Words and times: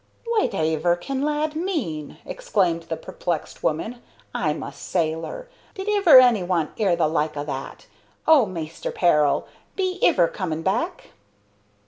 "Whativer 0.39 0.95
can 0.95 1.21
lad 1.21 1.55
mean?" 1.55 2.17
exclaimed 2.25 2.81
the 2.89 2.97
perplexed 2.97 3.61
woman. 3.61 4.01
"'Im 4.33 4.63
a 4.63 4.73
sailor! 4.73 5.47
Did 5.75 5.87
iver 5.95 6.19
any 6.19 6.41
one 6.41 6.71
'ear 6.77 6.95
the 6.95 7.07
like 7.07 7.37
o' 7.37 7.43
that? 7.43 7.85
Oh, 8.27 8.47
Maister 8.47 8.91
Peril! 8.91 9.45
be 9.75 9.99
iver 10.03 10.27
coming 10.27 10.63
back?" 10.63 11.11